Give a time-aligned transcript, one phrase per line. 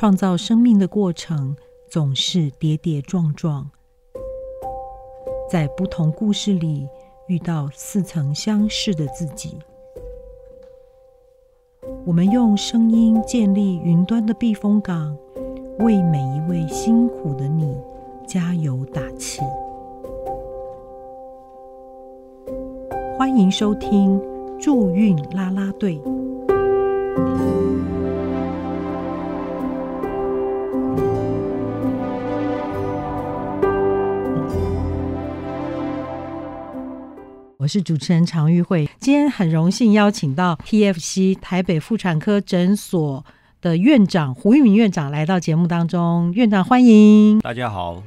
[0.00, 1.54] 创造生命的过程
[1.90, 3.70] 总是跌跌撞撞，
[5.46, 6.88] 在不同故事里
[7.26, 9.58] 遇到似曾相识的自己。
[12.06, 15.14] 我们用声音建立云端的避风港，
[15.80, 17.76] 为每一位辛苦的你
[18.26, 19.42] 加油打气。
[23.18, 24.18] 欢迎收听
[24.58, 26.00] 助运啦啦队。
[37.60, 43.22] 我是主持人常玉慧，今天很荣幸邀请到 TFC 台北妇产科诊所
[43.60, 47.38] 的院长胡玉明院长来到节目当中，院长欢迎。
[47.40, 48.02] 大家好，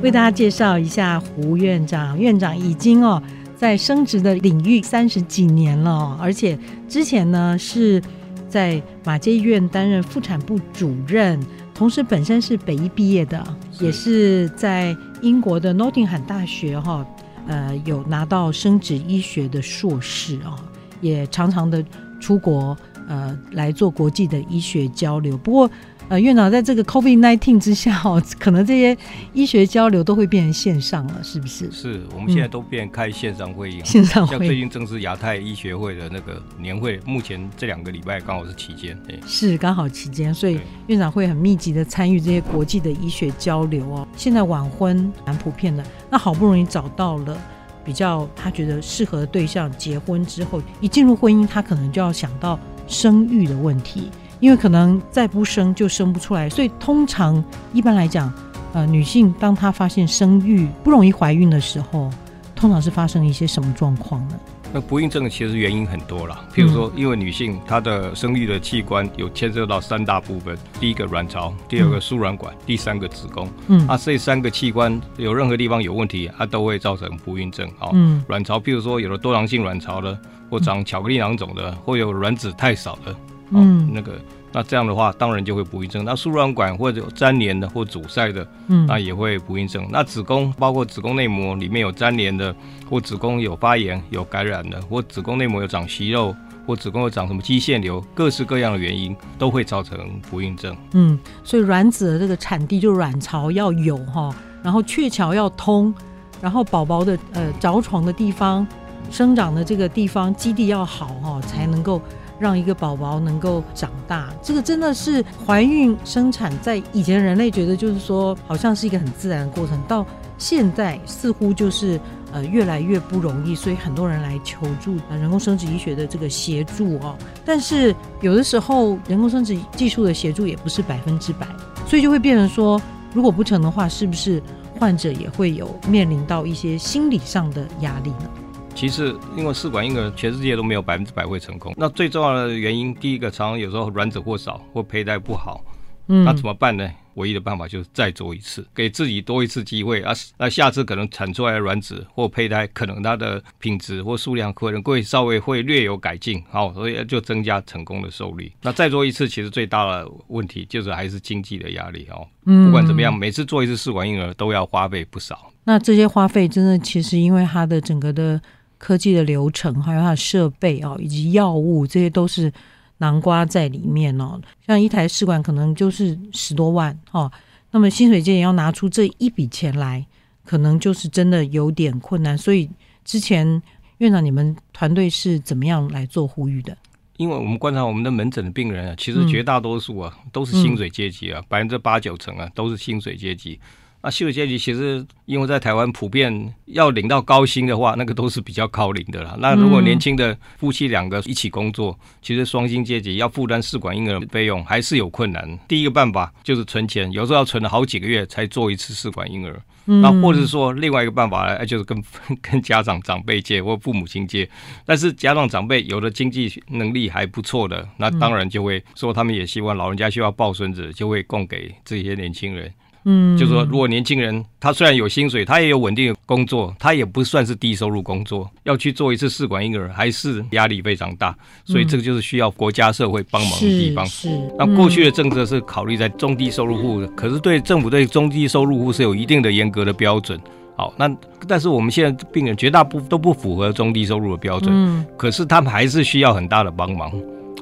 [0.00, 2.16] 为大家介绍一下胡院长。
[2.16, 3.20] 院长已经哦
[3.56, 6.56] 在生殖的领域三十几年了，而且
[6.88, 8.00] 之前呢是。
[8.48, 11.38] 在马偕医院担任妇产部主任，
[11.74, 17.06] 同时本身是北医毕业的，是也是在英国的诺丁汉大学哈，
[17.46, 20.56] 呃，有拿到生殖医学的硕士啊，
[21.00, 21.84] 也常常的
[22.18, 22.76] 出国
[23.08, 25.36] 呃来做国际的医学交流。
[25.36, 25.70] 不过。
[26.08, 28.96] 呃，院长在这个 COVID-19 之下哦，可能这些
[29.34, 31.70] 医学交流都会变成线上了，是不是？
[31.70, 33.82] 是，我们现在都变开线上会议。
[33.84, 38.98] 线上会最近正是亚太医学会的那个年会，目前这两个礼拜刚好是期间。
[39.26, 44.08] 是刚好期间，所以院长会很密集的参与这些国际的医学交流哦。
[44.16, 47.36] 现在晚婚蛮普遍的，那好不容易找到了
[47.84, 54.10] 比较他觉得适合的对象，结婚之后一进入婚姻，他可能就要想到生育的问题。
[54.40, 58.32] 因为可能再不生就生不出来，所以通常一般来讲，
[58.72, 62.10] 呃，女性当她发现生育不容易怀孕的时候，
[62.54, 64.34] 通常是发生一些什么状况呢？
[64.70, 73.48] 那不孕症其实原因很多啦，譬如说，因为女性她的生育的器官有牵涉到三大部分，第一个卵巢，第二个输卵管，嗯、第三个子宫。
[73.68, 77.66] 嗯，啊，这三个器官有任何地方有问题，它都会造成不孕症。
[77.80, 80.18] 哦，嗯，卵巢，譬如说有了多囊性卵巢的，
[80.50, 83.16] 或长巧克力囊肿的，或有卵子太少的。
[83.50, 84.12] 嗯，那个，
[84.52, 86.04] 那这样的话，当然就会不孕症。
[86.04, 89.86] 那输卵管或者有粘连的或阻塞的，嗯，那也会不孕症。
[89.90, 92.54] 那子宫包括子宫内膜里面有粘连的，
[92.88, 96.34] 或子宫有发炎、有感染的，或子宫内膜有长息肉，
[96.66, 99.98] 或子宫有长什么肌腺瘤，各式各样的原因都会造成
[100.30, 100.76] 不孕症。
[100.92, 105.94] 嗯，所以卵子的这个产地就卵巢要有哈，然后鹊桥要通，
[106.42, 108.66] 然后宝宝的呃着床的地方、
[109.10, 112.00] 生长的这个地方基地要好哈，才能够。
[112.38, 120.06] 让一个宝宝能够长大，这个真的是怀孕生产，在以前人类觉得就是说，好像是一个很自然的过程，到
[120.38, 122.00] 现在似乎就是
[122.32, 127.16] 呃越来越不容易，所以很多人来求助人工生殖医学的这个协助哦。
[127.44, 131.46] 但是有的时候人工生殖技术的协助也不是百分之百，
[131.86, 132.80] 所以就会变成说，
[133.12, 134.40] 如果不成的话，是不是
[134.78, 138.30] 患者也会有面临到一些心理上的压力呢？
[138.78, 141.74] 其实，因为试管婴儿全世界都没有百分之百会成功。
[141.76, 145.64] 那最重要的原因，第一个，常常有时候卵子过少或胚胎不好，
[146.06, 146.88] 嗯，那怎么办呢？
[147.14, 150.12] 唯一的办法就是再做一次，给自己多一次机会啊。
[150.36, 158.52] 那下次可能产出来的卵子或胚胎，可能它的品质或数量可能会稍微会略有改进，好，所以就增加成功的受力。
[158.62, 162.24] 那再做一次，其实最大的问题就是还是经济的压力哦。
[162.46, 165.50] 嗯，不管怎么样，每次做一次试管婴儿都要花费不少。
[165.64, 168.40] 那这些花费真的，其实因为它的整个的。
[168.78, 172.50] 科技的流程，还有它的设备哦，以及药物，这些都是
[172.98, 174.40] 南瓜在里面哦。
[174.66, 177.30] 像一台试管可能就是十多万哦，
[177.70, 180.06] 那么薪水界也要拿出这一笔钱来，
[180.44, 182.38] 可能就是真的有点困难。
[182.38, 182.70] 所以
[183.04, 183.60] 之前
[183.98, 186.76] 院长，你们团队是怎么样来做呼吁的？
[187.16, 193.58] 因为我们观察我们的门诊的病人啊，其实绝大多数啊、嗯、都是薪水阶级啊，百分之八九成啊都是薪水阶级。
[194.00, 199.36] 那薪水阶级其实，因为在台湾普遍要领到高薪的话，那个都是比较高龄的啦。
[199.40, 205.58] 那如果年轻的夫妻两个一起工作，嗯、其实双薪阶级要负担试管婴儿费用还是有困难。
[205.66, 209.60] 第一个办法就是存钱，有时候要存了好几个月才做一次试管婴儿。
[209.84, 212.00] 那、嗯、或者是说另外一个办法呢， 就是跟
[212.40, 214.48] 跟家长长辈借或父母亲借。
[214.84, 222.72] 但是家长长辈有的经济能力还不错的，那当然就会说他们也希望老人家需要抱孙子，就会供给这些年轻人。
[223.10, 231.34] 嗯，就是说，如果年轻人他虽然有薪水，他也有稳定的工作，他也不算是低收入工作，要去做一次试管婴儿，还是压力非常大。
[231.64, 234.04] 所以这个就是需要国家社会帮忙的地方。
[234.04, 240.38] 是，是那过去的政策是考虑在中低收入户的，可是对政府对中低收入户是有一定的严格的标准。
[240.76, 241.10] 好，那
[241.48, 247.10] 但是我们现在病人绝大部分都不符合中低收入的标准，嗯，可是他们还是需要很大的帮忙。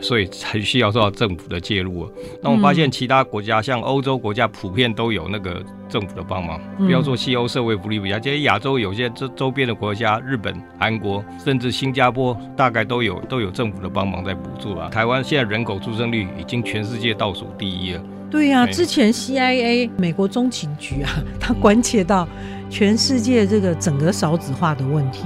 [0.00, 2.10] 所以才需要受到政府的介入啊。
[2.42, 6.60] 那我发现其他国家，像欧洲国家，普遍都有那个政府的帮忙。
[6.78, 14.88] 不要说西欧社会福利比较，这些亚洲有些周周边的国家，日本、韩国，甚至新加坡，大概都有都有政府的帮忙在补助啊。
[14.88, 18.02] 台湾现在人口出生率已经全世界倒数第一了。
[18.30, 22.28] 对呀、啊，之前 CIA 美国中情局啊，他关切到
[22.68, 25.24] 全世界这个整个少子化的问题，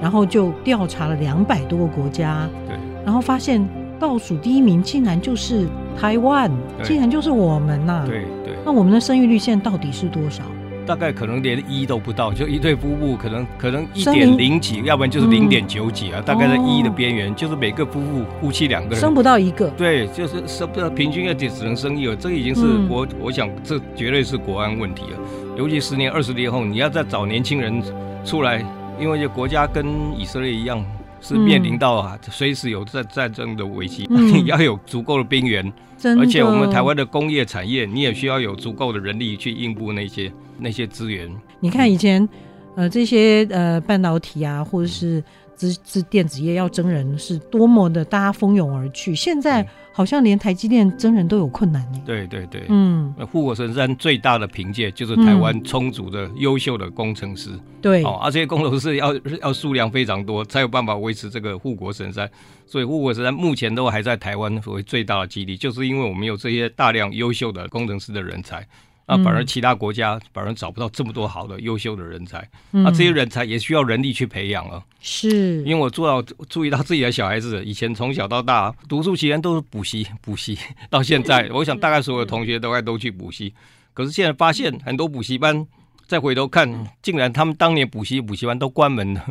[0.00, 3.66] 然后就调查了两百多个国家，对，然后发现。
[4.00, 5.68] 倒数第一名竟然就是
[6.00, 6.50] 台湾，
[6.82, 8.04] 竟然就是我们呐、啊！
[8.06, 10.42] 对对，那我们的生育率现在到底是多少？
[10.86, 19.68] 大概可能连一都不到，就一对夫妇可能可能一点零几，要不然就是零点九几啊，嗯、大概在一的边缘，就是每个夫妇夫妻两个人生不到一个。
[19.76, 25.18] 对，就是生不到平均也只只能生一个，这已经是国、嗯、我想这绝对是国安问题了。
[25.56, 27.80] 尤其十年二十年后，你要再找年轻人
[28.24, 28.64] 出来，
[28.98, 29.86] 因为这国家跟
[30.18, 30.82] 以色列一样。
[31.20, 35.72] 是面临到啊，随时有战战争的危机，嗯、你 要有足够的兵源，
[36.18, 41.30] 而且我们台湾的工业产业，你也需要有足够的人力去应付那些那些资源。
[41.60, 42.26] 你看以前，
[42.74, 45.22] 呃，这些呃半导体啊，或者是
[45.60, 49.68] 资资电子业要征人，是多么的大家蜂拥而去，现在。
[49.92, 52.00] 好像连台积电征人都有困难呢。
[52.06, 57.50] 对对对，嗯，那护国神山最大的凭借就是台湾充足的优秀的工程师。
[57.82, 59.12] 对，哦，而且工程师要
[59.42, 62.30] 要数量非常多，才有办法维持这个护国神山。
[62.66, 68.66] 所以护国神山目前都还在台湾为最大的基地，就是因为我们有这些大量优秀的工程师的人才。
[69.10, 74.80] 那反而其他国家反而找不到这么多好的优秀的人才，那、嗯啊、这些人才也需要人力去培养了。
[75.00, 80.56] 是，因为我做到注意到自己的小孩子，以前从小到大读书期间都是补习补习，
[80.88, 83.52] 到现在我想大概所有的同学都该都去补习，
[83.92, 85.66] 可是现在发现很多补习班，
[86.06, 89.26] 再回头看，竟然他们当年补习补习班都关门了。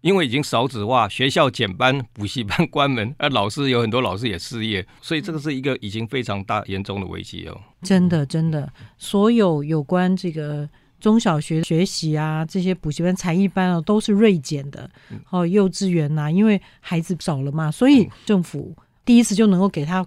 [0.00, 7.60] 因为已经少子化，学校减班，补习班关门，而 老师有很多老师也失业，所以这个是一个已经非常大严重的危机哦。
[7.82, 10.68] 真的，真的，所有有关这个
[11.00, 14.88] 中小学学习啊，这些补习班、才艺班啊，都是锐减的。
[15.30, 18.74] 哦，幼稚园呐、啊，因为孩子少了嘛，所以政府
[19.04, 20.06] 第一次就能够给他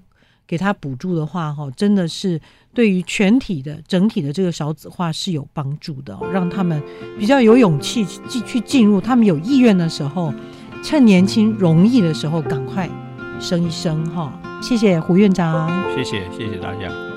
[0.52, 2.40] 给他补助的话，哈，真的是。
[2.74, 6.82] 对于全体的整体的这个少子化是有帮助的，让他们
[7.20, 10.34] 比较有勇气去去进入，他们有意愿的时候，
[10.82, 12.90] 趁年轻容易的时候赶快
[13.42, 14.32] 生一生哈。
[14.62, 17.11] 谢谢胡院长，谢谢谢谢大家。